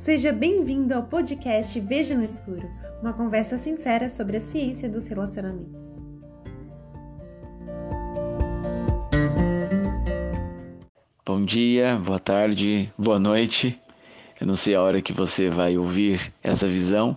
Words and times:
Seja 0.00 0.32
bem-vindo 0.32 0.94
ao 0.94 1.02
podcast 1.02 1.78
Veja 1.78 2.14
no 2.14 2.24
Escuro, 2.24 2.66
uma 3.02 3.12
conversa 3.12 3.58
sincera 3.58 4.08
sobre 4.08 4.38
a 4.38 4.40
ciência 4.40 4.88
dos 4.88 5.06
relacionamentos. 5.06 6.02
Bom 11.22 11.44
dia, 11.44 11.96
boa 11.96 12.18
tarde, 12.18 12.90
boa 12.96 13.18
noite. 13.18 13.78
Eu 14.40 14.46
não 14.46 14.56
sei 14.56 14.74
a 14.74 14.80
hora 14.80 15.02
que 15.02 15.12
você 15.12 15.50
vai 15.50 15.76
ouvir 15.76 16.32
essa 16.42 16.66
visão, 16.66 17.14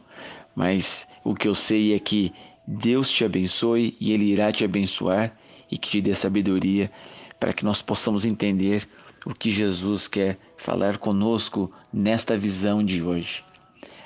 mas 0.54 1.08
o 1.24 1.34
que 1.34 1.48
eu 1.48 1.56
sei 1.56 1.96
é 1.96 2.00
que 2.00 2.34
Deus 2.68 3.10
te 3.10 3.24
abençoe 3.24 3.96
e 3.98 4.12
Ele 4.12 4.26
irá 4.26 4.52
te 4.52 4.66
abençoar 4.66 5.34
e 5.72 5.78
que 5.78 5.90
te 5.90 6.02
dê 6.02 6.14
sabedoria 6.14 6.92
para 7.40 7.54
que 7.54 7.64
nós 7.64 7.82
possamos 7.82 8.26
entender 8.26 8.86
o 9.26 9.34
que 9.34 9.50
Jesus 9.50 10.06
quer 10.10 10.38
falar 10.64 10.98
conosco 10.98 11.70
nesta 11.92 12.38
visão 12.38 12.82
de 12.82 13.04
hoje. 13.04 13.44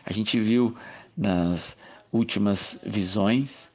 A 0.03 0.11
gente 0.11 0.39
viu 0.39 0.75
nas 1.15 1.77
últimas 2.11 2.79
visões 2.83 3.71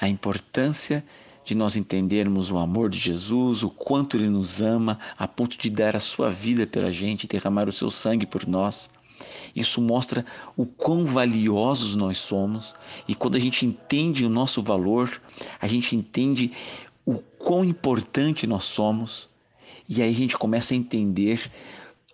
a 0.00 0.08
importância 0.08 1.04
de 1.44 1.52
nós 1.52 1.76
entendermos 1.76 2.48
o 2.52 2.58
amor 2.58 2.90
de 2.90 2.98
Jesus, 3.00 3.64
o 3.64 3.70
quanto 3.70 4.16
ele 4.16 4.28
nos 4.28 4.62
ama, 4.62 5.00
a 5.18 5.26
ponto 5.26 5.58
de 5.58 5.68
dar 5.68 5.96
a 5.96 6.00
sua 6.00 6.30
vida 6.30 6.64
pela 6.64 6.92
gente, 6.92 7.26
derramar 7.26 7.68
o 7.68 7.72
seu 7.72 7.90
sangue 7.90 8.24
por 8.24 8.46
nós. 8.46 8.88
Isso 9.54 9.82
mostra 9.82 10.24
o 10.56 10.64
quão 10.64 11.04
valiosos 11.04 11.96
nós 11.96 12.18
somos, 12.18 12.72
e 13.08 13.16
quando 13.16 13.34
a 13.34 13.40
gente 13.40 13.66
entende 13.66 14.24
o 14.24 14.30
nosso 14.30 14.62
valor, 14.62 15.20
a 15.60 15.66
gente 15.66 15.96
entende 15.96 16.52
o 17.04 17.16
quão 17.16 17.64
importante 17.64 18.46
nós 18.46 18.62
somos, 18.62 19.28
e 19.88 20.00
aí 20.00 20.10
a 20.10 20.14
gente 20.14 20.38
começa 20.38 20.72
a 20.72 20.76
entender 20.76 21.50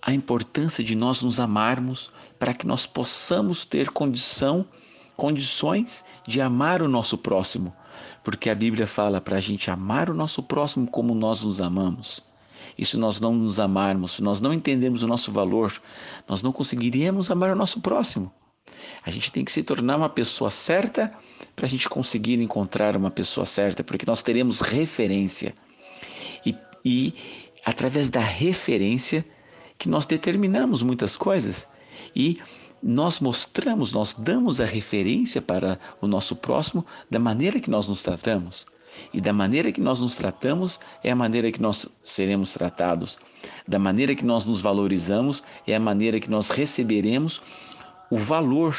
a 0.00 0.12
importância 0.12 0.82
de 0.82 0.94
nós 0.94 1.22
nos 1.22 1.40
amarmos 1.40 2.10
para 2.38 2.54
que 2.54 2.66
nós 2.66 2.86
possamos 2.86 3.64
ter 3.64 3.90
condição, 3.90 4.64
condições 5.16 6.04
de 6.26 6.40
amar 6.40 6.82
o 6.82 6.88
nosso 6.88 7.18
próximo, 7.18 7.74
porque 8.22 8.48
a 8.48 8.54
Bíblia 8.54 8.86
fala 8.86 9.20
para 9.20 9.36
a 9.36 9.40
gente 9.40 9.70
amar 9.70 10.08
o 10.08 10.14
nosso 10.14 10.42
próximo 10.42 10.86
como 10.88 11.14
nós 11.14 11.42
nos 11.42 11.60
amamos. 11.60 12.22
E 12.76 12.84
se 12.84 12.96
nós 12.96 13.20
não 13.20 13.34
nos 13.34 13.58
amarmos, 13.58 14.12
se 14.12 14.22
nós 14.22 14.40
não 14.40 14.54
entendemos 14.54 15.02
o 15.02 15.08
nosso 15.08 15.32
valor, 15.32 15.72
nós 16.28 16.42
não 16.42 16.52
conseguiríamos 16.52 17.30
amar 17.30 17.50
o 17.50 17.56
nosso 17.56 17.80
próximo. 17.80 18.32
A 19.04 19.10
gente 19.10 19.32
tem 19.32 19.44
que 19.44 19.50
se 19.50 19.64
tornar 19.64 19.96
uma 19.96 20.08
pessoa 20.08 20.50
certa 20.50 21.10
para 21.56 21.66
a 21.66 21.68
gente 21.68 21.88
conseguir 21.88 22.40
encontrar 22.40 22.96
uma 22.96 23.10
pessoa 23.10 23.44
certa, 23.44 23.82
porque 23.82 24.06
nós 24.06 24.22
teremos 24.22 24.60
referência. 24.60 25.54
E, 26.46 26.54
e 26.84 27.14
através 27.64 28.10
da 28.10 28.20
referência 28.20 29.24
que 29.78 29.88
nós 29.88 30.06
determinamos 30.06 30.82
muitas 30.82 31.16
coisas 31.16 31.68
e 32.14 32.38
nós 32.82 33.20
mostramos, 33.20 33.92
nós 33.92 34.14
damos 34.14 34.60
a 34.60 34.64
referência 34.64 35.40
para 35.42 35.78
o 36.00 36.06
nosso 36.06 36.36
próximo 36.36 36.84
da 37.10 37.18
maneira 37.18 37.60
que 37.60 37.70
nós 37.70 37.88
nos 37.88 38.02
tratamos. 38.02 38.66
E 39.12 39.20
da 39.20 39.32
maneira 39.32 39.70
que 39.70 39.80
nós 39.80 40.00
nos 40.00 40.16
tratamos 40.16 40.80
é 41.04 41.10
a 41.10 41.16
maneira 41.16 41.52
que 41.52 41.62
nós 41.62 41.88
seremos 42.02 42.52
tratados. 42.52 43.16
Da 43.66 43.78
maneira 43.78 44.14
que 44.14 44.24
nós 44.24 44.44
nos 44.44 44.60
valorizamos 44.60 45.42
é 45.66 45.74
a 45.74 45.80
maneira 45.80 46.18
que 46.18 46.30
nós 46.30 46.50
receberemos 46.50 47.40
o 48.10 48.18
valor 48.18 48.76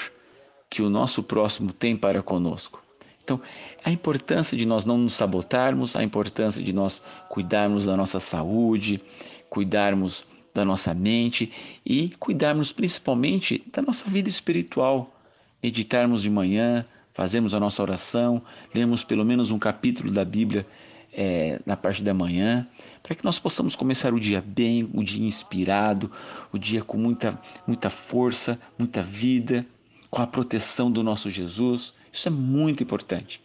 que 0.69 0.81
o 0.81 0.89
nosso 0.89 1.23
próximo 1.23 1.72
tem 1.72 1.95
para 1.95 2.22
conosco. 2.22 2.84
Então, 3.23 3.39
a 3.84 3.91
importância 3.91 4.58
de 4.58 4.66
nós 4.66 4.86
não 4.86 4.97
nos 4.97 5.13
sabotarmos, 5.13 5.95
a 5.95 6.03
importância 6.03 6.63
de 6.63 6.73
nós 6.73 7.03
cuidarmos 7.30 7.86
da 7.86 7.95
nossa 7.95 8.19
saúde, 8.19 9.02
cuidarmos 9.50 10.25
da 10.53 10.66
nossa 10.66 10.94
mente 10.94 11.52
e 11.86 12.09
cuidarmos 12.19 12.72
principalmente 12.72 13.64
da 13.72 13.81
nossa 13.81 14.09
vida 14.09 14.30
espiritual. 14.30 15.16
Meditarmos 15.61 16.22
de 16.22 16.29
manhã, 16.29 16.85
fazermos 17.13 17.53
a 17.53 17.59
nossa 17.59 17.81
oração, 17.81 18.41
lermos 18.73 19.03
pelo 19.03 19.25
menos 19.25 19.51
um 19.51 19.59
capítulo 19.59 20.12
da 20.12 20.23
Bíblia 20.23 20.66
é, 21.12 21.59
na 21.66 21.75
parte 21.75 22.03
da 22.03 22.13
manhã, 22.13 22.68
para 23.03 23.16
que 23.16 23.25
nós 23.25 23.40
possamos 23.40 23.75
começar 23.75 24.13
o 24.13 24.19
dia 24.19 24.41
bem, 24.46 24.90
o 24.94 25.03
dia 25.03 25.25
inspirado, 25.25 26.12
o 26.52 26.57
dia 26.57 26.84
com 26.84 26.97
muita, 26.97 27.40
muita 27.66 27.90
força, 27.90 28.59
muita 28.78 29.02
vida, 29.02 29.66
com 30.09 30.22
a 30.22 30.28
proteção 30.28 30.91
do 30.91 31.03
nosso 31.03 31.29
Jesus. 31.29 31.94
Isso 32.12 32.28
é 32.28 32.31
muito 32.31 32.84
importante. 32.84 33.41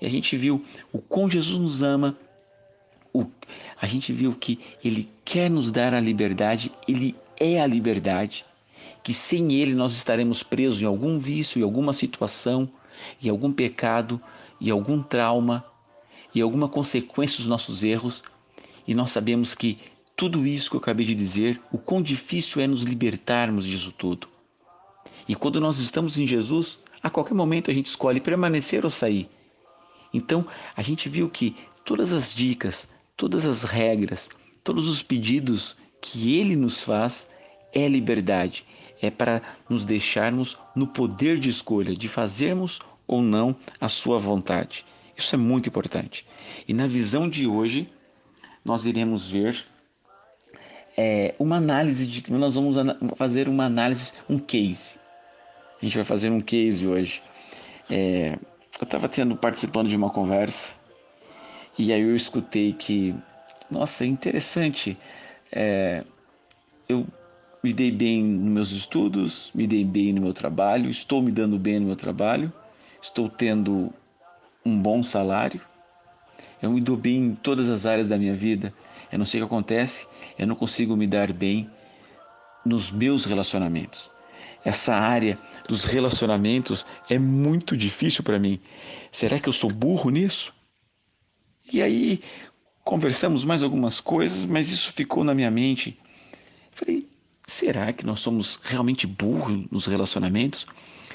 E 0.00 0.06
a 0.06 0.08
gente 0.08 0.36
viu 0.36 0.64
o 0.92 0.98
quão 0.98 1.28
Jesus 1.28 1.58
nos 1.58 1.82
ama, 1.82 2.16
o, 3.12 3.26
a 3.80 3.86
gente 3.86 4.12
viu 4.12 4.34
que 4.34 4.58
Ele 4.84 5.08
quer 5.24 5.50
nos 5.50 5.70
dar 5.70 5.94
a 5.94 6.00
liberdade, 6.00 6.72
Ele 6.86 7.14
é 7.36 7.60
a 7.60 7.66
liberdade, 7.66 8.44
que 9.02 9.12
sem 9.12 9.52
Ele 9.52 9.74
nós 9.74 9.92
estaremos 9.92 10.42
presos 10.42 10.82
em 10.82 10.86
algum 10.86 11.18
vício, 11.18 11.58
em 11.58 11.62
alguma 11.62 11.92
situação, 11.92 12.68
em 13.22 13.28
algum 13.28 13.52
pecado, 13.52 14.20
em 14.60 14.70
algum 14.70 15.02
trauma, 15.02 15.64
em 16.34 16.40
alguma 16.40 16.68
consequência 16.68 17.38
dos 17.38 17.46
nossos 17.46 17.82
erros, 17.82 18.22
e 18.86 18.94
nós 18.94 19.10
sabemos 19.10 19.54
que 19.54 19.78
tudo 20.16 20.46
isso 20.46 20.70
que 20.70 20.76
eu 20.76 20.80
acabei 20.80 21.06
de 21.06 21.14
dizer, 21.14 21.60
o 21.70 21.78
quão 21.78 22.02
difícil 22.02 22.60
é 22.60 22.66
nos 22.66 22.82
libertarmos 22.82 23.64
disso 23.64 23.92
tudo. 23.92 24.28
E 25.28 25.34
quando 25.34 25.60
nós 25.60 25.78
estamos 25.78 26.18
em 26.18 26.26
Jesus, 26.26 26.78
a 27.02 27.08
qualquer 27.08 27.34
momento 27.34 27.70
a 27.70 27.74
gente 27.74 27.86
escolhe 27.86 28.20
permanecer 28.20 28.84
ou 28.84 28.90
sair. 28.90 29.28
Então, 30.12 30.46
a 30.74 30.82
gente 30.82 31.08
viu 31.08 31.28
que 31.28 31.54
todas 31.84 32.12
as 32.12 32.34
dicas, 32.34 32.88
todas 33.18 33.44
as 33.44 33.64
regras, 33.64 34.30
todos 34.62 34.88
os 34.88 35.02
pedidos 35.02 35.76
que 36.00 36.38
ele 36.38 36.56
nos 36.56 36.82
faz 36.82 37.28
é 37.74 37.86
liberdade, 37.86 38.64
é 39.02 39.10
para 39.10 39.42
nos 39.68 39.84
deixarmos 39.84 40.56
no 40.74 40.86
poder 40.86 41.38
de 41.38 41.50
escolha, 41.50 41.94
de 41.94 42.08
fazermos 42.08 42.78
ou 43.06 43.20
não 43.20 43.54
a 43.80 43.88
sua 43.88 44.18
vontade. 44.18 44.86
Isso 45.16 45.34
é 45.34 45.38
muito 45.38 45.68
importante. 45.68 46.24
E 46.66 46.72
na 46.72 46.86
visão 46.86 47.28
de 47.28 47.46
hoje, 47.46 47.90
nós 48.64 48.86
iremos 48.86 49.28
ver 49.28 49.64
é, 50.96 51.34
uma 51.38 51.56
análise 51.56 52.06
de. 52.06 52.30
Nós 52.30 52.54
vamos 52.54 52.76
fazer 53.16 53.48
uma 53.48 53.64
análise, 53.64 54.12
um 54.30 54.38
case. 54.38 54.96
A 55.82 55.84
gente 55.84 55.96
vai 55.96 56.04
fazer 56.04 56.30
um 56.30 56.40
case 56.40 56.86
hoje. 56.86 57.20
É, 57.90 58.38
eu 58.80 58.84
estava 58.84 59.08
tendo 59.08 59.34
participando 59.34 59.88
de 59.88 59.96
uma 59.96 60.10
conversa 60.10 60.77
e 61.78 61.92
aí 61.92 62.00
eu 62.00 62.16
escutei 62.16 62.72
que, 62.72 63.14
nossa, 63.70 64.04
é 64.04 64.06
interessante. 64.06 64.98
É, 65.52 66.04
eu 66.88 67.06
me 67.62 67.72
dei 67.72 67.90
bem 67.90 68.22
nos 68.22 68.52
meus 68.52 68.72
estudos, 68.72 69.50
me 69.54 69.66
dei 69.66 69.84
bem 69.84 70.12
no 70.12 70.20
meu 70.20 70.34
trabalho, 70.34 70.90
estou 70.90 71.22
me 71.22 71.30
dando 71.30 71.58
bem 71.58 71.80
no 71.80 71.86
meu 71.86 71.96
trabalho, 71.96 72.52
estou 73.00 73.28
tendo 73.28 73.92
um 74.64 74.76
bom 74.76 75.02
salário, 75.02 75.60
eu 76.60 76.70
me 76.70 76.80
dou 76.80 76.96
bem 76.96 77.16
em 77.16 77.34
todas 77.34 77.70
as 77.70 77.86
áreas 77.86 78.08
da 78.08 78.18
minha 78.18 78.34
vida. 78.34 78.74
Eu 79.10 79.18
não 79.18 79.24
sei 79.24 79.40
o 79.40 79.46
que 79.46 79.54
acontece, 79.54 80.06
eu 80.38 80.46
não 80.46 80.54
consigo 80.54 80.96
me 80.96 81.06
dar 81.06 81.32
bem 81.32 81.70
nos 82.64 82.90
meus 82.90 83.24
relacionamentos 83.24 84.10
essa 84.64 84.94
área 84.94 85.38
dos 85.68 85.84
relacionamentos 85.84 86.84
é 87.08 87.18
muito 87.18 87.76
difícil 87.76 88.22
para 88.22 88.38
mim. 88.38 88.60
Será 89.10 89.38
que 89.38 89.48
eu 89.48 89.52
sou 89.52 89.70
burro 89.70 90.10
nisso? 90.10 90.52
E 91.72 91.82
aí 91.82 92.20
conversamos 92.84 93.44
mais 93.44 93.62
algumas 93.62 94.00
coisas, 94.00 94.46
mas 94.46 94.70
isso 94.70 94.92
ficou 94.92 95.22
na 95.22 95.34
minha 95.34 95.50
mente. 95.50 95.98
Falei, 96.72 97.06
será 97.46 97.92
que 97.92 98.06
nós 98.06 98.20
somos 98.20 98.58
realmente 98.62 99.06
burros 99.06 99.66
nos 99.70 99.86
relacionamentos? 99.86 100.66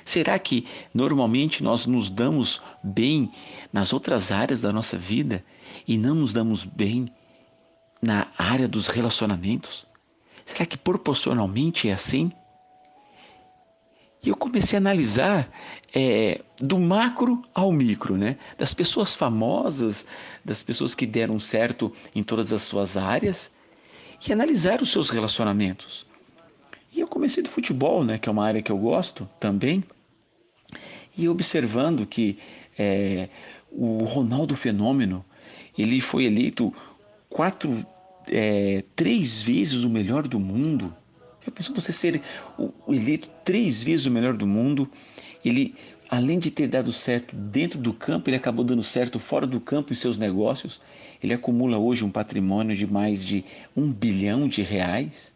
Será 0.05 0.37
que 0.37 0.67
normalmente 0.93 1.63
nós 1.63 1.87
nos 1.87 2.09
damos 2.09 2.61
bem 2.83 3.31
nas 3.71 3.93
outras 3.93 4.31
áreas 4.31 4.61
da 4.61 4.71
nossa 4.71 4.97
vida 4.97 5.43
e 5.87 5.97
não 5.97 6.13
nos 6.15 6.33
damos 6.33 6.65
bem 6.65 7.11
na 8.01 8.27
área 8.37 8.67
dos 8.67 8.87
relacionamentos? 8.87 9.87
Será 10.45 10.65
que 10.65 10.77
proporcionalmente 10.77 11.89
é 11.89 11.93
assim? 11.93 12.31
E 14.23 14.29
eu 14.29 14.37
comecei 14.37 14.77
a 14.77 14.81
analisar 14.81 15.51
é, 15.93 16.41
do 16.57 16.79
macro 16.79 17.43
ao 17.53 17.73
micro, 17.73 18.15
né? 18.15 18.37
das 18.57 18.73
pessoas 18.73 19.13
famosas, 19.13 20.05
das 20.45 20.63
pessoas 20.63 20.95
que 20.95 21.05
deram 21.05 21.37
certo 21.39 21.91
em 22.15 22.23
todas 22.23 22.53
as 22.53 22.61
suas 22.61 22.95
áreas, 22.95 23.51
e 24.25 24.31
analisar 24.31 24.81
os 24.81 24.89
seus 24.89 25.09
relacionamentos. 25.09 26.05
E 26.93 27.01
eu 27.01 27.07
comecei 27.07 27.43
do 27.43 27.49
futebol, 27.49 28.05
né? 28.05 28.17
que 28.17 28.29
é 28.29 28.31
uma 28.31 28.45
área 28.45 28.61
que 28.61 28.71
eu 28.71 28.77
gosto 28.77 29.29
também, 29.41 29.83
e 31.17 31.27
observando 31.27 32.05
que 32.05 32.39
é, 32.79 33.27
o 33.69 34.05
Ronaldo 34.05 34.55
Fenômeno 34.55 35.23
ele 35.77 35.99
foi 35.99 36.25
eleito 36.25 36.73
quatro, 37.29 37.85
é, 38.27 38.83
três 38.95 39.41
vezes 39.41 39.83
o 39.83 39.89
melhor 39.89 40.27
do 40.27 40.39
mundo 40.39 40.95
já 41.45 41.51
pensou 41.51 41.75
você 41.75 41.91
ser 41.91 42.21
o 42.57 42.71
eleito 42.93 43.27
três 43.43 43.83
vezes 43.83 44.05
o 44.05 44.11
melhor 44.11 44.33
do 44.33 44.47
mundo? 44.47 44.89
Ele, 45.43 45.75
além 46.09 46.39
de 46.39 46.49
ter 46.49 46.67
dado 46.67 46.91
certo 46.93 47.35
dentro 47.35 47.79
do 47.79 47.93
campo, 47.93 48.29
ele 48.29 48.37
acabou 48.37 48.63
dando 48.63 48.83
certo 48.83 49.19
fora 49.19 49.45
do 49.45 49.59
campo 49.59 49.91
em 49.91 49.95
seus 49.95 50.17
negócios. 50.17 50.79
Ele 51.21 51.33
acumula 51.33 51.77
hoje 51.77 52.05
um 52.05 52.11
patrimônio 52.11 52.75
de 52.75 52.87
mais 52.87 53.23
de 53.23 53.43
um 53.75 53.91
bilhão 53.91 54.47
de 54.47 54.61
reais. 54.61 55.32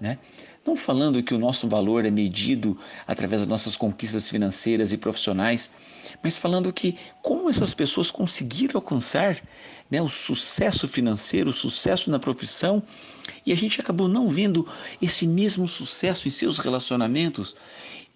Né? 0.00 0.18
Não 0.66 0.76
falando 0.76 1.22
que 1.22 1.32
o 1.32 1.38
nosso 1.38 1.68
valor 1.68 2.04
é 2.04 2.10
medido 2.10 2.78
através 3.06 3.40
das 3.40 3.48
nossas 3.48 3.76
conquistas 3.76 4.28
financeiras 4.28 4.92
e 4.92 4.98
profissionais, 4.98 5.70
mas 6.22 6.36
falando 6.36 6.72
que 6.72 6.98
como 7.22 7.48
essas 7.48 7.72
pessoas 7.72 8.10
conseguiram 8.10 8.76
alcançar 8.76 9.40
né, 9.90 10.02
o 10.02 10.08
sucesso 10.08 10.88
financeiro, 10.88 11.50
o 11.50 11.54
sucesso 11.54 12.10
na 12.10 12.18
profissão, 12.18 12.82
e 13.44 13.52
a 13.52 13.56
gente 13.56 13.80
acabou 13.80 14.08
não 14.08 14.28
vendo 14.28 14.68
esse 15.00 15.26
mesmo 15.26 15.66
sucesso 15.68 16.28
em 16.28 16.30
seus 16.30 16.58
relacionamentos, 16.58 17.56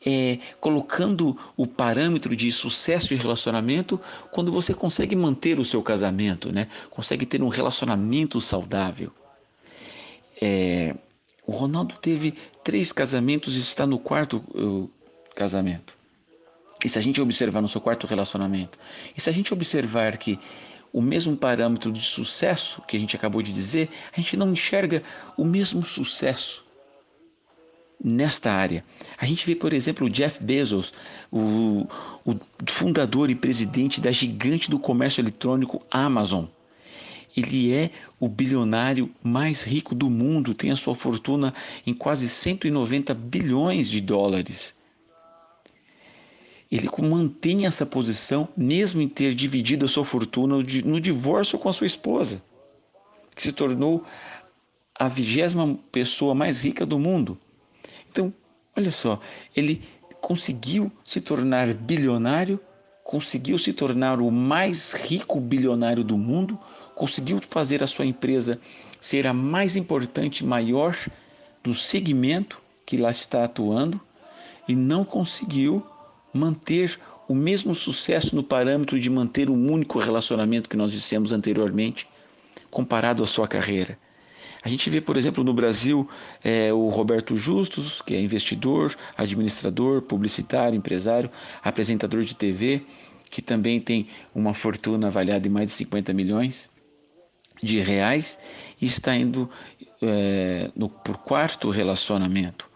é, 0.04 0.38
colocando 0.60 1.36
o 1.56 1.66
parâmetro 1.66 2.34
de 2.34 2.50
sucesso 2.50 3.08
de 3.08 3.16
relacionamento 3.16 4.00
quando 4.30 4.50
você 4.50 4.72
consegue 4.72 5.14
manter 5.14 5.58
o 5.58 5.64
seu 5.64 5.82
casamento, 5.82 6.50
né? 6.50 6.68
consegue 6.90 7.26
ter 7.26 7.42
um 7.42 7.48
relacionamento 7.48 8.40
saudável. 8.40 9.12
É, 10.40 10.96
o 11.50 11.52
Ronaldo 11.52 11.96
teve 12.00 12.34
três 12.62 12.92
casamentos 12.92 13.56
e 13.56 13.60
está 13.60 13.84
no 13.84 13.98
quarto 13.98 14.36
uh, 14.54 14.88
casamento. 15.34 15.98
E 16.84 16.88
se 16.88 16.96
a 16.96 17.02
gente 17.02 17.20
observar 17.20 17.60
no 17.60 17.66
seu 17.66 17.80
quarto 17.80 18.06
relacionamento, 18.06 18.78
e 19.16 19.20
se 19.20 19.28
a 19.28 19.32
gente 19.32 19.52
observar 19.52 20.16
que 20.16 20.38
o 20.92 21.02
mesmo 21.02 21.36
parâmetro 21.36 21.90
de 21.90 22.02
sucesso 22.02 22.80
que 22.82 22.96
a 22.96 23.00
gente 23.00 23.16
acabou 23.16 23.42
de 23.42 23.52
dizer, 23.52 23.90
a 24.16 24.20
gente 24.20 24.36
não 24.36 24.52
enxerga 24.52 25.02
o 25.36 25.44
mesmo 25.44 25.84
sucesso 25.84 26.64
nesta 28.02 28.52
área. 28.52 28.84
A 29.18 29.26
gente 29.26 29.44
vê, 29.44 29.56
por 29.56 29.72
exemplo, 29.72 30.06
o 30.06 30.10
Jeff 30.10 30.40
Bezos, 30.40 30.94
o, 31.32 31.84
o 32.24 32.38
fundador 32.68 33.28
e 33.28 33.34
presidente 33.34 34.00
da 34.00 34.12
gigante 34.12 34.70
do 34.70 34.78
comércio 34.78 35.20
eletrônico 35.20 35.84
Amazon. 35.90 36.44
Ele 37.36 37.72
é 37.72 37.90
o 38.18 38.28
bilionário 38.28 39.10
mais 39.22 39.62
rico 39.62 39.94
do 39.94 40.10
mundo, 40.10 40.54
tem 40.54 40.70
a 40.70 40.76
sua 40.76 40.94
fortuna 40.94 41.54
em 41.86 41.94
quase 41.94 42.28
190 42.28 43.14
bilhões 43.14 43.88
de 43.88 44.00
dólares. 44.00 44.74
Ele 46.70 46.88
mantém 47.02 47.66
essa 47.66 47.84
posição 47.84 48.48
mesmo 48.56 49.00
em 49.00 49.08
ter 49.08 49.34
dividido 49.34 49.86
a 49.86 49.88
sua 49.88 50.04
fortuna 50.04 50.56
no 50.56 51.00
divórcio 51.00 51.58
com 51.58 51.68
a 51.68 51.72
sua 51.72 51.86
esposa, 51.86 52.40
que 53.34 53.42
se 53.42 53.52
tornou 53.52 54.04
a 54.94 55.08
vigésima 55.08 55.78
pessoa 55.90 56.34
mais 56.34 56.62
rica 56.62 56.86
do 56.86 56.98
mundo. 56.98 57.38
Então, 58.10 58.32
olha 58.76 58.90
só, 58.90 59.20
ele 59.56 59.82
conseguiu 60.20 60.92
se 61.04 61.20
tornar 61.20 61.72
bilionário, 61.74 62.60
conseguiu 63.02 63.58
se 63.58 63.72
tornar 63.72 64.20
o 64.20 64.30
mais 64.30 64.92
rico 64.92 65.40
bilionário 65.40 66.04
do 66.04 66.16
mundo, 66.16 66.58
conseguiu 66.94 67.40
fazer 67.48 67.82
a 67.82 67.86
sua 67.86 68.06
empresa 68.06 68.60
ser 69.00 69.26
a 69.26 69.32
mais 69.32 69.76
importante, 69.76 70.44
maior 70.44 70.96
do 71.62 71.74
segmento 71.74 72.60
que 72.84 72.96
lá 72.96 73.10
está 73.10 73.44
atuando 73.44 74.00
e 74.68 74.74
não 74.74 75.04
conseguiu 75.04 75.84
manter 76.32 76.98
o 77.26 77.34
mesmo 77.34 77.74
sucesso 77.74 78.34
no 78.34 78.42
parâmetro 78.42 78.98
de 78.98 79.08
manter 79.08 79.48
um 79.48 79.72
único 79.72 79.98
relacionamento 79.98 80.68
que 80.68 80.76
nós 80.76 80.92
dissemos 80.92 81.32
anteriormente, 81.32 82.06
comparado 82.70 83.22
à 83.22 83.26
sua 83.26 83.46
carreira. 83.46 83.98
A 84.62 84.68
gente 84.68 84.90
vê, 84.90 85.00
por 85.00 85.16
exemplo, 85.16 85.42
no 85.42 85.54
Brasil, 85.54 86.08
é, 86.44 86.72
o 86.72 86.88
Roberto 86.88 87.36
Justus, 87.36 88.02
que 88.02 88.14
é 88.14 88.20
investidor, 88.20 88.94
administrador, 89.16 90.02
publicitário, 90.02 90.76
empresário, 90.76 91.30
apresentador 91.62 92.22
de 92.22 92.34
TV, 92.34 92.82
que 93.30 93.40
também 93.40 93.80
tem 93.80 94.08
uma 94.34 94.52
fortuna 94.52 95.06
avaliada 95.06 95.46
em 95.46 95.50
mais 95.50 95.70
de 95.70 95.72
50 95.76 96.12
milhões 96.12 96.68
de 97.62 97.80
reais 97.80 98.38
e 98.80 98.86
está 98.86 99.14
indo 99.14 99.50
é, 100.02 100.70
no, 100.74 100.88
por 100.88 101.18
quarto 101.18 101.70
relacionamento. 101.70 102.68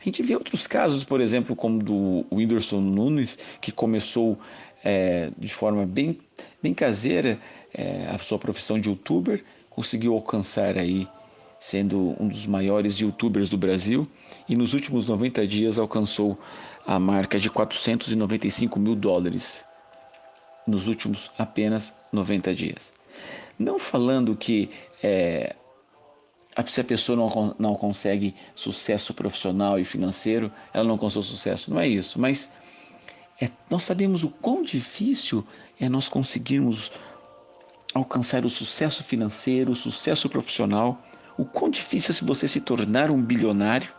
A 0.00 0.04
gente 0.04 0.22
vê 0.22 0.34
outros 0.34 0.66
casos, 0.66 1.02
por 1.02 1.20
exemplo, 1.20 1.56
como 1.56 1.82
do 1.82 2.26
Whindersson 2.30 2.80
Nunes, 2.80 3.38
que 3.60 3.72
começou 3.72 4.38
é, 4.84 5.30
de 5.38 5.48
forma 5.48 5.86
bem, 5.86 6.18
bem 6.62 6.74
caseira 6.74 7.38
é, 7.72 8.06
a 8.08 8.18
sua 8.18 8.38
profissão 8.38 8.78
de 8.78 8.90
youtuber, 8.90 9.42
conseguiu 9.70 10.12
alcançar 10.12 10.76
aí 10.76 11.08
sendo 11.58 12.14
um 12.20 12.28
dos 12.28 12.44
maiores 12.44 12.98
youtubers 12.98 13.48
do 13.48 13.56
Brasil 13.56 14.06
e 14.46 14.54
nos 14.54 14.74
últimos 14.74 15.06
90 15.06 15.46
dias 15.46 15.78
alcançou 15.78 16.38
a 16.86 16.98
marca 16.98 17.40
de 17.40 17.48
495 17.48 18.78
mil 18.78 18.94
dólares 18.94 19.64
nos 20.66 20.86
últimos 20.86 21.30
apenas 21.38 21.94
90 22.12 22.54
dias. 22.54 22.92
Não 23.58 23.78
falando 23.78 24.36
que 24.36 24.70
é, 25.02 25.54
se 26.66 26.80
a 26.80 26.84
pessoa 26.84 27.16
não, 27.16 27.56
não 27.58 27.74
consegue 27.74 28.34
sucesso 28.54 29.14
profissional 29.14 29.78
e 29.78 29.84
financeiro, 29.84 30.52
ela 30.72 30.84
não 30.84 30.92
alcançou 30.92 31.22
sucesso. 31.22 31.70
Não 31.70 31.80
é 31.80 31.88
isso, 31.88 32.20
mas 32.20 32.50
é, 33.40 33.50
nós 33.70 33.84
sabemos 33.84 34.24
o 34.24 34.28
quão 34.28 34.62
difícil 34.62 35.46
é 35.78 35.88
nós 35.88 36.08
conseguirmos 36.08 36.90
alcançar 37.94 38.44
o 38.44 38.50
sucesso 38.50 39.04
financeiro, 39.04 39.72
o 39.72 39.76
sucesso 39.76 40.28
profissional 40.28 41.00
o 41.36 41.44
quão 41.44 41.70
difícil 41.70 42.10
é 42.10 42.14
se 42.14 42.24
você 42.24 42.46
se 42.46 42.60
tornar 42.60 43.10
um 43.10 43.20
bilionário. 43.20 43.92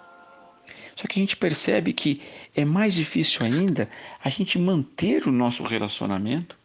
Só 0.96 1.08
que 1.08 1.20
a 1.20 1.22
gente 1.22 1.36
percebe 1.36 1.92
que 1.92 2.22
é 2.56 2.64
mais 2.64 2.94
difícil 2.94 3.42
ainda 3.44 3.90
a 4.24 4.30
gente 4.30 4.58
manter 4.58 5.28
o 5.28 5.32
nosso 5.32 5.64
relacionamento, 5.64 6.58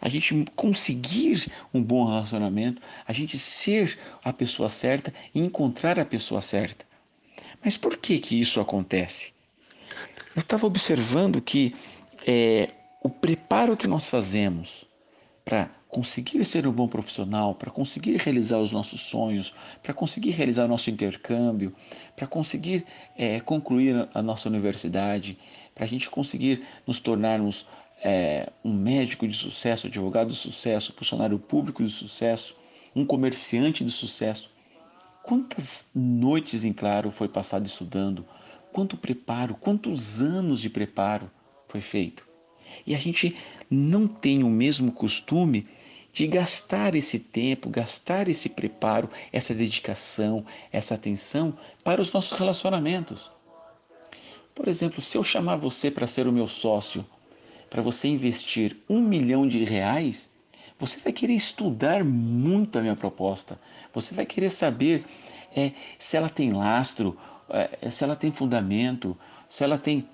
a 0.00 0.08
gente 0.08 0.44
conseguir 0.54 1.50
um 1.72 1.82
bom 1.82 2.04
relacionamento, 2.04 2.80
a 3.06 3.12
gente 3.12 3.38
ser 3.38 3.98
a 4.22 4.32
pessoa 4.32 4.68
certa 4.68 5.12
e 5.34 5.40
encontrar 5.40 5.98
a 5.98 6.04
pessoa 6.04 6.42
certa. 6.42 6.84
Mas 7.62 7.76
por 7.76 7.96
que 7.96 8.18
que 8.18 8.40
isso 8.40 8.60
acontece? 8.60 9.32
Eu 10.34 10.40
estava 10.40 10.66
observando 10.66 11.40
que 11.40 11.74
é, 12.26 12.70
o 13.02 13.08
preparo 13.08 13.76
que 13.76 13.88
nós 13.88 14.08
fazemos 14.08 14.84
para 15.44 15.68
conseguir 15.88 16.44
ser 16.44 16.66
um 16.66 16.72
bom 16.72 16.86
profissional, 16.86 17.54
para 17.54 17.70
conseguir 17.70 18.16
realizar 18.16 18.58
os 18.58 18.70
nossos 18.70 19.00
sonhos, 19.00 19.52
para 19.82 19.92
conseguir 19.92 20.30
realizar 20.30 20.64
o 20.64 20.68
nosso 20.68 20.88
intercâmbio, 20.88 21.74
para 22.14 22.26
conseguir 22.26 22.86
é, 23.16 23.40
concluir 23.40 24.08
a 24.14 24.22
nossa 24.22 24.48
universidade, 24.48 25.36
para 25.74 25.84
a 25.84 25.88
gente 25.88 26.08
conseguir 26.08 26.64
nos 26.86 27.00
tornarmos 27.00 27.66
é, 28.02 28.50
um 28.64 28.72
médico 28.72 29.28
de 29.28 29.36
sucesso, 29.36 29.86
advogado 29.86 30.28
de 30.28 30.36
sucesso, 30.36 30.92
funcionário 30.92 31.38
público 31.38 31.82
de 31.82 31.90
sucesso, 31.90 32.56
um 32.94 33.04
comerciante 33.04 33.84
de 33.84 33.90
sucesso. 33.90 34.50
Quantas 35.22 35.86
noites 35.94 36.64
em 36.64 36.72
claro 36.72 37.10
foi 37.10 37.28
passado 37.28 37.66
estudando? 37.66 38.24
Quanto 38.72 38.96
preparo, 38.96 39.54
quantos 39.54 40.20
anos 40.20 40.60
de 40.60 40.70
preparo 40.70 41.30
foi 41.68 41.80
feito? 41.80 42.26
E 42.86 42.94
a 42.94 42.98
gente 42.98 43.36
não 43.70 44.06
tem 44.06 44.42
o 44.42 44.48
mesmo 44.48 44.92
costume 44.92 45.66
de 46.12 46.26
gastar 46.26 46.94
esse 46.94 47.18
tempo, 47.18 47.68
gastar 47.68 48.28
esse 48.28 48.48
preparo, 48.48 49.10
essa 49.32 49.54
dedicação, 49.54 50.44
essa 50.72 50.94
atenção 50.94 51.56
para 51.84 52.00
os 52.00 52.12
nossos 52.12 52.36
relacionamentos. 52.36 53.30
Por 54.54 54.66
exemplo, 54.66 55.00
se 55.00 55.16
eu 55.16 55.22
chamar 55.22 55.56
você 55.56 55.90
para 55.90 56.06
ser 56.06 56.26
o 56.26 56.32
meu 56.32 56.48
sócio, 56.48 57.06
para 57.70 57.80
você 57.80 58.08
investir 58.08 58.76
um 58.88 59.00
milhão 59.00 59.46
de 59.46 59.62
reais, 59.62 60.28
você 60.78 60.98
vai 60.98 61.12
querer 61.12 61.34
estudar 61.34 62.04
muito 62.04 62.78
a 62.78 62.82
minha 62.82 62.96
proposta. 62.96 63.60
Você 63.94 64.12
vai 64.12 64.26
querer 64.26 64.50
saber 64.50 65.04
é, 65.54 65.72
se 65.98 66.16
ela 66.16 66.28
tem 66.28 66.52
lastro, 66.52 67.16
é, 67.48 67.90
se 67.90 68.02
ela 68.02 68.16
tem 68.16 68.32
fundamento, 68.32 69.16
se 69.48 69.62
ela 69.62 69.78
tem 69.78 70.08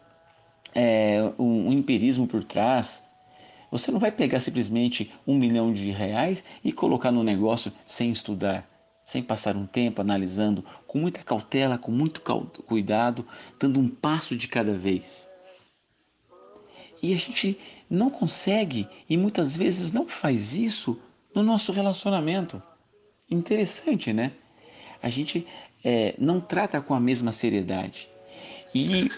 é, 0.75 1.33
um, 1.39 1.69
um 1.69 1.73
empirismo 1.73 2.27
por 2.27 2.45
trás. 2.45 3.03
Você 3.71 3.91
não 3.91 3.99
vai 3.99 4.13
pegar 4.13 4.41
simplesmente 4.41 5.13
um 5.27 5.37
milhão 5.37 5.73
de 5.73 5.91
reais 5.91 6.45
e 6.63 6.73
colocar 6.73 7.11
no 7.11 7.25
negócio 7.25 7.73
sem 7.87 8.11
estudar, 8.11 8.69
sem 9.05 9.23
passar 9.23 9.57
um 9.57 9.67
tempo 9.67 10.01
analisando 10.01 10.65
com 10.87 10.99
muita 10.99 11.23
cautela, 11.23 11.79
com 11.79 11.91
muito 11.91 12.21
cuidado, 12.67 13.27
dando 13.59 13.81
um 13.81 13.89
passo 13.89 14.37
de 14.37 14.47
cada 14.47 14.77
vez. 14.77 15.26
E 17.07 17.15
a 17.15 17.19
gente 17.19 17.57
não 17.89 18.11
consegue 18.11 18.89
e 19.09 19.17
muitas 19.17 19.55
vezes 19.55 19.93
não 19.93 20.09
faz 20.09 20.55
isso 20.55 20.99
no 21.33 21.41
nosso 21.41 21.71
relacionamento. 21.71 22.61
Interessante, 23.31 24.13
né? 24.13 24.33
A 25.01 25.09
gente 25.09 25.47
é, 25.85 26.17
não 26.19 26.41
trata 26.41 26.81
com 26.81 26.95
a 26.95 26.99
mesma 26.99 27.31
seriedade. 27.31 28.09
E 28.75 29.09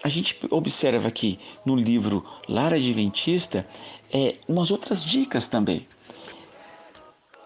a 0.00 0.08
gente 0.08 0.38
observa 0.48 1.08
aqui 1.08 1.40
no 1.66 1.74
livro 1.74 2.24
Lara 2.48 2.76
Adventista 2.76 3.66
é, 4.12 4.36
umas 4.46 4.70
outras 4.70 5.04
dicas 5.04 5.48
também. 5.48 5.88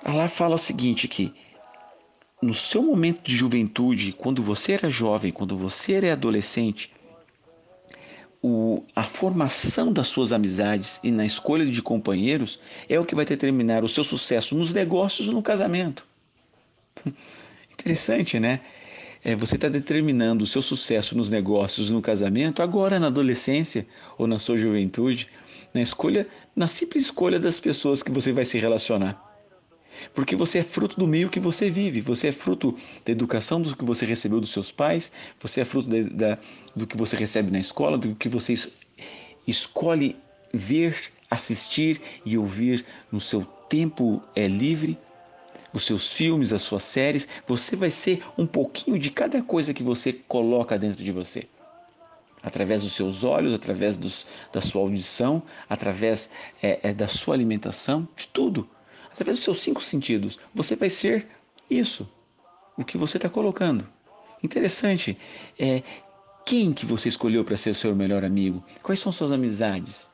Ela 0.04 0.28
fala 0.28 0.56
o 0.56 0.58
seguinte 0.58 1.08
que 1.08 1.32
no 2.42 2.52
seu 2.52 2.82
momento 2.82 3.22
de 3.22 3.34
juventude, 3.34 4.12
quando 4.12 4.42
você 4.42 4.72
era 4.72 4.90
jovem, 4.90 5.32
quando 5.32 5.56
você 5.56 5.94
era 5.94 6.12
adolescente, 6.12 6.92
o, 8.42 8.84
a 8.94 9.02
formação 9.02 9.92
das 9.92 10.08
suas 10.08 10.32
amizades 10.32 11.00
e 11.02 11.10
na 11.10 11.26
escolha 11.26 11.66
de 11.66 11.82
companheiros 11.82 12.60
é 12.88 12.98
o 12.98 13.04
que 13.04 13.14
vai 13.14 13.24
determinar 13.24 13.84
o 13.84 13.88
seu 13.88 14.04
sucesso 14.04 14.54
nos 14.54 14.72
negócios 14.72 15.28
ou 15.28 15.34
no 15.34 15.42
casamento. 15.42 16.04
Interessante, 17.72 18.38
né? 18.38 18.60
é, 19.24 19.34
você 19.34 19.56
está 19.56 19.68
determinando 19.68 20.44
o 20.44 20.46
seu 20.46 20.62
sucesso 20.62 21.16
nos 21.16 21.28
negócios, 21.28 21.90
no 21.90 22.00
casamento, 22.00 22.62
agora 22.62 23.00
na 23.00 23.08
adolescência 23.08 23.86
ou 24.16 24.26
na 24.26 24.38
sua 24.38 24.56
juventude, 24.56 25.28
na 25.74 25.82
escolha, 25.82 26.26
na 26.54 26.66
simples 26.66 27.04
escolha 27.04 27.38
das 27.38 27.60
pessoas 27.60 28.02
que 28.02 28.10
você 28.10 28.32
vai 28.32 28.44
se 28.44 28.58
relacionar. 28.58 29.27
Porque 30.14 30.36
você 30.36 30.58
é 30.58 30.62
fruto 30.62 30.98
do 30.98 31.06
meio 31.06 31.30
que 31.30 31.40
você 31.40 31.70
vive, 31.70 32.00
você 32.00 32.28
é 32.28 32.32
fruto 32.32 32.76
da 33.04 33.12
educação 33.12 33.60
do 33.60 33.74
que 33.76 33.84
você 33.84 34.06
recebeu 34.06 34.40
dos 34.40 34.50
seus 34.50 34.70
pais, 34.70 35.10
você 35.40 35.60
é 35.60 35.64
fruto 35.64 35.88
da, 35.88 36.38
do 36.74 36.86
que 36.86 36.96
você 36.96 37.16
recebe 37.16 37.50
na 37.50 37.58
escola, 37.58 37.98
do 37.98 38.14
que 38.14 38.28
você 38.28 38.52
es, 38.52 38.70
escolhe 39.46 40.16
ver, 40.52 40.96
assistir 41.30 42.00
e 42.24 42.36
ouvir 42.38 42.84
no 43.10 43.20
seu 43.20 43.44
tempo 43.68 44.22
é 44.34 44.46
livre 44.46 44.98
os 45.72 45.84
seus 45.84 46.12
filmes, 46.12 46.52
as 46.52 46.62
suas 46.62 46.82
séries, 46.82 47.28
você 47.46 47.76
vai 47.76 47.90
ser 47.90 48.22
um 48.36 48.46
pouquinho 48.46 48.98
de 48.98 49.10
cada 49.10 49.42
coisa 49.42 49.74
que 49.74 49.82
você 49.82 50.12
coloca 50.12 50.78
dentro 50.78 51.02
de 51.02 51.12
você. 51.12 51.46
Através 52.42 52.82
dos 52.82 52.94
seus 52.94 53.24
olhos, 53.24 53.54
através 53.54 53.96
dos, 53.96 54.26
da 54.52 54.60
sua 54.60 54.82
audição, 54.82 55.42
através 55.68 56.30
é, 56.62 56.88
é, 56.88 56.92
da 56.92 57.08
sua 57.08 57.34
alimentação, 57.34 58.08
de 58.16 58.28
tudo. 58.28 58.68
Através 59.10 59.38
dos 59.38 59.44
seus 59.44 59.62
cinco 59.62 59.82
sentidos, 59.82 60.38
você 60.54 60.76
vai 60.76 60.90
ser 60.90 61.26
isso, 61.68 62.08
o 62.76 62.84
que 62.84 62.96
você 62.96 63.18
está 63.18 63.28
colocando. 63.28 63.86
Interessante. 64.42 65.18
É, 65.58 65.82
quem 66.46 66.72
que 66.72 66.86
você 66.86 67.08
escolheu 67.08 67.44
para 67.44 67.56
ser 67.56 67.70
o 67.70 67.74
seu 67.74 67.94
melhor 67.94 68.24
amigo? 68.24 68.64
Quais 68.82 69.00
são 69.00 69.12
suas 69.12 69.32
amizades? 69.32 70.08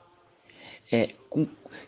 É, 0.90 1.14
com 1.28 1.46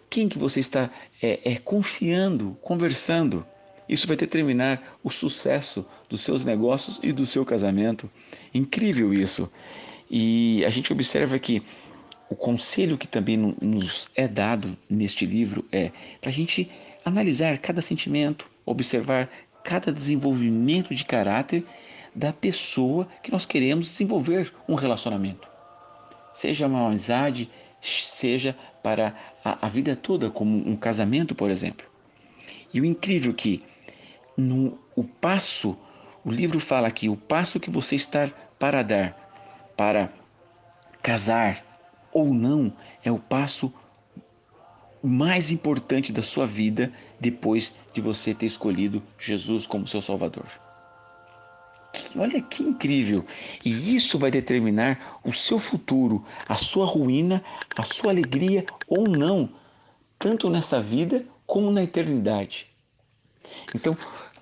quem 0.08 0.28
que 0.28 0.38
você 0.38 0.60
está 0.60 0.90
é, 1.20 1.52
é, 1.52 1.56
confiando, 1.56 2.56
conversando? 2.62 3.46
Isso 3.88 4.06
vai 4.06 4.16
determinar 4.16 4.98
o 5.02 5.10
sucesso 5.10 5.86
dos 6.08 6.20
seus 6.20 6.44
negócios 6.44 6.98
e 7.02 7.12
do 7.12 7.24
seu 7.24 7.44
casamento. 7.44 8.10
Incrível 8.52 9.12
isso. 9.14 9.50
E 10.10 10.64
a 10.64 10.70
gente 10.70 10.92
observa 10.92 11.38
que 11.38 11.62
o 12.28 12.34
conselho 12.34 12.98
que 12.98 13.06
também 13.06 13.36
nos 13.60 14.08
é 14.14 14.26
dado 14.26 14.76
neste 14.90 15.24
livro 15.24 15.64
é 15.70 15.92
para 16.20 16.30
a 16.30 16.32
gente 16.32 16.70
analisar 17.06 17.58
cada 17.58 17.80
sentimento, 17.80 18.50
observar 18.66 19.30
cada 19.62 19.92
desenvolvimento 19.92 20.92
de 20.92 21.04
caráter 21.04 21.64
da 22.12 22.32
pessoa 22.32 23.06
que 23.22 23.30
nós 23.30 23.46
queremos 23.46 23.86
desenvolver 23.86 24.52
um 24.68 24.74
relacionamento. 24.74 25.48
Seja 26.34 26.66
uma 26.66 26.84
amizade, 26.84 27.48
seja 27.80 28.56
para 28.82 29.14
a, 29.44 29.66
a 29.66 29.68
vida 29.68 29.94
toda, 29.94 30.30
como 30.30 30.68
um 30.68 30.76
casamento, 30.76 31.32
por 31.32 31.48
exemplo. 31.48 31.86
E 32.74 32.80
o 32.80 32.84
incrível 32.84 33.30
é 33.30 33.34
que 33.34 33.62
no 34.36 34.76
o 34.96 35.04
passo, 35.04 35.78
o 36.24 36.30
livro 36.30 36.58
fala 36.58 36.88
aqui, 36.88 37.08
o 37.08 37.16
passo 37.16 37.60
que 37.60 37.70
você 37.70 37.94
está 37.94 38.28
para 38.58 38.82
dar 38.82 39.26
para 39.76 40.10
casar 41.02 41.64
ou 42.12 42.32
não 42.32 42.72
é 43.04 43.12
o 43.12 43.18
passo 43.18 43.72
mais 45.06 45.50
importante 45.50 46.12
da 46.12 46.22
sua 46.22 46.46
vida 46.46 46.92
depois 47.20 47.72
de 47.92 48.00
você 48.00 48.34
ter 48.34 48.46
escolhido 48.46 49.02
Jesus 49.18 49.66
como 49.66 49.86
seu 49.86 50.02
Salvador. 50.02 50.46
Olha 52.16 52.42
que 52.42 52.62
incrível! 52.62 53.24
E 53.64 53.94
isso 53.94 54.18
vai 54.18 54.30
determinar 54.30 55.20
o 55.24 55.32
seu 55.32 55.58
futuro, 55.58 56.24
a 56.48 56.56
sua 56.56 56.86
ruína, 56.86 57.42
a 57.78 57.82
sua 57.82 58.10
alegria 58.10 58.66
ou 58.88 59.08
não, 59.08 59.48
tanto 60.18 60.50
nessa 60.50 60.80
vida 60.80 61.24
como 61.46 61.70
na 61.70 61.82
eternidade. 61.82 62.66
Então, 63.74 63.96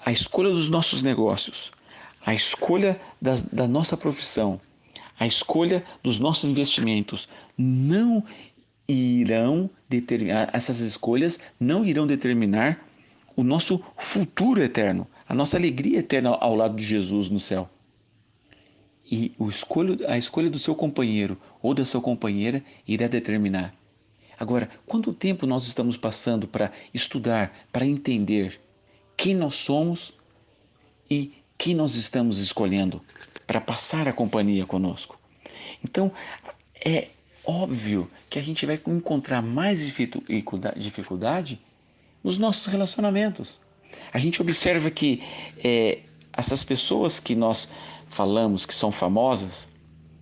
a 0.05 0.11
escolha 0.11 0.51
dos 0.51 0.71
nossos 0.71 1.03
negócios, 1.03 1.73
a 2.25 2.35
escolha 2.35 3.01
da, 3.21 3.69
nossa 3.69 3.97
profissão, 3.97 4.61
a 5.19 5.27
escolha 5.27 5.85
dos 6.03 6.19
nossos 6.19 6.49
investimentos 6.49 7.29
não 7.57 8.25
irão 8.87 9.71
determinar, 9.89 10.51
essas 10.53 10.81
escolhas 10.81 11.39
não 11.59 11.85
irão 11.85 12.07
determinar 12.07 12.87
o 13.37 13.43
nosso 13.43 13.83
futuro 13.97 14.63
eterno, 14.63 15.07
a 15.29 15.35
nossa 15.35 15.57
alegria 15.57 15.99
eterna 15.99 16.31
ao 16.31 16.55
lado 16.55 16.77
de 16.77 16.85
Jesus 16.85 17.29
no 17.29 17.41
céu. 17.41 17.69
E 19.05 19.33
o 19.39 19.49
escolho, 19.49 19.97
a 20.09 20.17
escolha 20.17 20.49
do 20.49 20.59
seu 20.59 20.75
companheiro 20.75 21.39
ou 21.63 21.75
da 21.75 21.85
sua 21.85 22.01
companheira 22.01 22.63
irá 22.87 23.07
determinar. 23.07 23.75
Agora, 24.39 24.69
quanto 24.87 25.13
tempo 25.13 25.47
nós 25.47 25.67
estamos 25.67 25.97
passando 25.97 26.49
para 26.49 26.73
estudar, 26.93 27.55
para 27.73 27.87
entender 27.87 28.61
quem 29.17 29.35
nós 29.35 29.57
somos 29.57 30.13
e 31.09 31.33
quem 31.57 31.75
nós 31.75 31.95
estamos 31.95 32.39
escolhendo 32.39 33.01
para 33.47 33.61
passar 33.61 34.09
a 34.09 34.13
companhia 34.13 34.67
conosco. 34.67 35.19
Então, 35.83 36.11
é 36.85 37.11
óbvio 37.45 38.11
que 38.29 38.39
a 38.39 38.43
gente 38.43 38.65
vai 38.67 38.81
encontrar 38.87 39.43
mais 39.43 39.81
dificuldade 40.77 41.61
nos 42.23 42.39
nossos 42.39 42.67
relacionamentos. 42.67 43.61
A 44.13 44.19
gente 44.19 44.41
observa 44.41 44.91
que 44.91 45.23
é, 45.63 46.01
essas 46.33 46.65
pessoas 46.65 47.21
que 47.21 47.35
nós 47.35 47.69
falamos 48.09 48.65
que 48.65 48.75
são 48.75 48.91
famosas, 48.91 49.69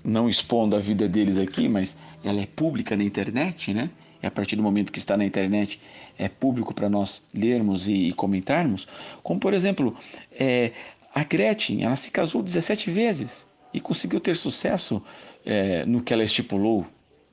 não 0.05 0.29
expondo 0.29 0.75
a 0.75 0.79
vida 0.79 1.09
deles 1.09 1.39
aqui, 1.39 1.69
mas 1.69 1.97
ela 2.25 2.41
é 2.41 2.47
pública 2.47 2.97
na 2.97 3.05
internet, 3.05 3.73
né? 3.73 3.91
E 4.23 4.27
a 4.27 4.31
partir 4.31 4.57
do 4.57 4.63
momento 4.63 4.93
que 4.93 4.99
está 4.99 5.17
na 5.17 5.25
internet, 5.25 5.81
é 6.19 6.29
público 6.29 6.75
para 6.75 6.89
nós 6.89 7.23
lermos 7.33 7.89
e, 7.89 8.09
e, 8.09 8.13
comentarmos, 8.13 8.87
como 9.23 9.41
por 9.41 9.55
exemplo, 9.55 9.97
é, 10.33 10.73
a 11.15 11.25
Gretchen, 11.25 11.85
ela 11.85 11.97
se 11.97 12.11
casou 12.11 12.43
17 12.43 12.91
vezes 12.91 13.47
e 13.73 13.81
conseguiu 13.81 14.21
ter 14.21 14.37
sucesso 14.37 15.03
é, 15.45 15.85
no 15.85 16.03
que 16.03 16.13
ela 16.13 16.25
estipulou 16.25 16.87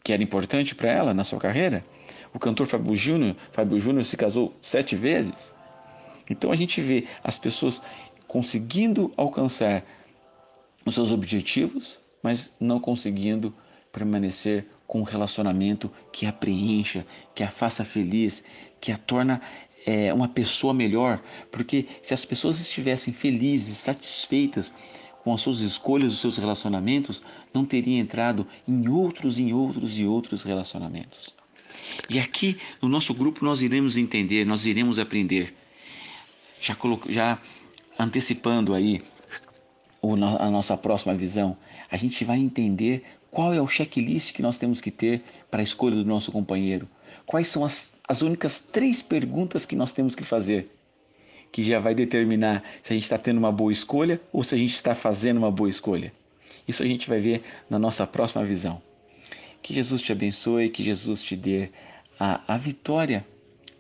que 0.03 0.13
era 0.13 0.24
importante 0.24 0.75
para 0.75 0.91
ela 0.91 1.13
na 1.13 1.24
sua 1.24 1.39
carreira. 1.39 1.84
O 2.34 2.39
cantor 2.39 2.68
Fábio 2.68 2.96
Júnior, 2.96 3.36
Fábio 3.51 3.79
Júnior 3.79 4.06
se 4.06 4.15
casou 4.15 4.56
sete 4.62 4.96
vezes. 4.96 5.53
Então 6.29 6.51
a 6.51 6.56
gente 6.56 6.82
vê 6.82 7.08
as 7.24 7.38
pessoas 7.38 7.82
conseguindo 8.27 9.12
alcançar 9.18 9.84
os 10.86 10.94
seus 10.96 11.12
objetivos, 11.12 12.00
mas 12.22 12.53
não 12.60 12.79
conseguindo 12.79 13.53
permanecer 13.91 14.68
com 14.86 15.01
um 15.01 15.03
relacionamento 15.03 15.91
que 16.12 16.25
a 16.25 16.34
preencha, 16.34 17.06
que 17.34 17.44
a 17.44 17.51
faça 17.51 17.84
feliz, 17.84 18.44
que 18.79 18.91
a 18.91 18.98
torna 18.98 19.41
é, 19.86 20.13
uma 20.13 20.27
pessoa 20.27 20.74
melhor. 20.74 21.22
Porque 21.51 21.88
se 22.01 22.13
as 22.13 22.25
pessoas 22.25 22.60
estivessem 22.60 23.13
felizes, 23.13 23.77
satisfeitas 23.77 24.72
com 25.29 25.36
as 25.36 25.41
suas 25.41 25.59
escolhas, 25.59 26.13
os 26.13 26.19
seus 26.19 26.39
relacionamentos, 26.39 27.21
não 27.53 27.63
teriam 27.63 28.00
entrado 28.00 28.48
em 28.67 28.89
outros, 28.89 29.38
em 29.38 29.53
outros 29.53 30.00
e 30.00 30.03
outros 30.03 30.41
relacionamentos. 30.41 31.29
E 32.09 32.17
aqui 32.17 32.57
no 32.81 32.89
nosso 32.89 33.13
grupo 33.13 33.45
nós 33.45 33.62
iremos 33.62 33.95
entender, 33.95 34.43
nós 34.43 34.65
iremos 34.65 34.98
aprender. 34.98 35.53
Já, 36.59 36.75
já 37.09 37.39
antecipando 38.00 38.74
aí 38.74 39.03
a 40.01 40.50
nossa 40.50 40.75
próxima 40.75 41.13
visão, 41.13 41.55
a 41.91 41.95
gente 41.95 42.25
vai 42.25 42.39
entender 42.39 43.03
qual 43.29 43.53
é 43.53 43.62
o 43.62 43.67
checklist 43.67 44.33
que 44.33 44.41
nós 44.41 44.57
temos 44.57 44.81
que 44.81 44.89
ter 44.89 45.21
para 45.51 45.59
a 45.59 45.63
escolha 45.63 45.95
do 45.95 46.05
nosso 46.05 46.31
companheiro? 46.31 46.89
Quais 47.27 47.50
são 47.50 47.63
as, 47.63 47.93
as 48.07 48.24
únicas 48.24 48.62
três 48.62 49.00
perguntas 49.00 49.63
que 49.63 49.75
nós 49.75 49.93
temos 49.93 50.15
que 50.15 50.24
fazer? 50.24 50.71
Que 51.51 51.63
já 51.63 51.79
vai 51.79 51.96
determinar 51.96 52.63
se 52.82 52.94
a 52.94 52.96
gente 52.96 53.03
está 53.03 53.18
tendo 53.18 53.38
uma 53.38 53.51
boa 53.51 53.72
escolha 53.72 54.22
ou 54.32 54.44
se 54.44 54.56
a 54.56 54.58
gente 54.58 54.75
está 54.75 54.94
fazendo 54.94 55.38
uma 55.38 55.51
boa 55.51 55.70
escolha. 55.70 56.13
Isso 56.68 56.84
a 56.84 56.86
gente 56.86 57.10
vai 57.10 57.20
ver 57.20 57.44
na 57.70 57.79
nossa 57.79 58.06
próxima 58.06 58.46
visão. 58.46 58.82
Que 59.62 59.74
Jesus 59.74 60.01
te 60.01 60.12
abençoe, 60.12 60.70
que 60.70 60.84
Jesus 60.84 61.24
te 61.24 61.36
dê 61.36 61.70
a, 62.20 62.41
a 62.48 62.58
vitória 62.58 63.25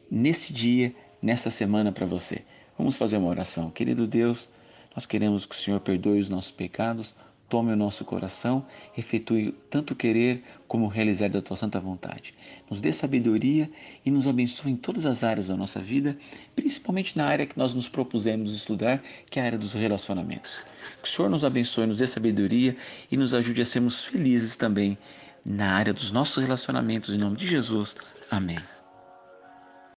nesse 0.09 0.51
dia, 0.51 0.93
nessa 1.21 1.51
semana 1.51 1.91
para 1.91 2.05
você. 2.05 2.41
Vamos 2.77 2.97
fazer 2.97 3.17
uma 3.17 3.29
oração. 3.29 3.69
Querido 3.69 4.07
Deus, 4.07 4.49
nós 4.95 5.05
queremos 5.05 5.45
que 5.45 5.55
o 5.55 5.57
Senhor 5.57 5.79
perdoe 5.79 6.19
os 6.19 6.29
nossos 6.29 6.51
pecados 6.51 7.13
tome 7.49 7.73
o 7.73 7.75
nosso 7.75 8.05
coração, 8.05 8.65
efetue 8.95 9.53
tanto 9.69 9.95
querer 9.95 10.43
como 10.67 10.87
realizar 10.87 11.29
da 11.29 11.41
tua 11.41 11.57
santa 11.57 11.79
vontade. 11.79 12.33
Nos 12.69 12.79
dê 12.79 12.93
sabedoria 12.93 13.69
e 14.05 14.11
nos 14.11 14.27
abençoe 14.27 14.71
em 14.71 14.75
todas 14.75 15.05
as 15.05 15.23
áreas 15.23 15.47
da 15.47 15.57
nossa 15.57 15.79
vida, 15.79 16.15
principalmente 16.55 17.17
na 17.17 17.25
área 17.25 17.45
que 17.45 17.57
nós 17.57 17.73
nos 17.73 17.89
propusemos 17.89 18.53
estudar, 18.53 19.01
que 19.29 19.39
é 19.39 19.43
a 19.43 19.45
área 19.45 19.57
dos 19.57 19.73
relacionamentos. 19.73 20.63
Que 21.01 21.09
o 21.09 21.11
Senhor 21.11 21.29
nos 21.29 21.43
abençoe, 21.43 21.87
nos 21.87 21.97
dê 21.97 22.05
sabedoria 22.05 22.77
e 23.11 23.17
nos 23.17 23.33
ajude 23.33 23.61
a 23.61 23.65
sermos 23.65 24.05
felizes 24.05 24.55
também 24.55 24.97
na 25.43 25.73
área 25.73 25.93
dos 25.93 26.11
nossos 26.11 26.41
relacionamentos, 26.41 27.13
em 27.13 27.17
nome 27.17 27.37
de 27.37 27.47
Jesus. 27.47 27.95
Amém. 28.29 28.59